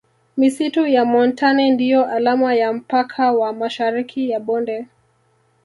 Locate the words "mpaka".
2.73-3.31